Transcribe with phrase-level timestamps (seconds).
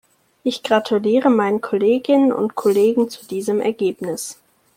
[0.43, 4.39] Ich gratuliere meinen Kolleginnen und Kollegen zu diesem Ergebnis.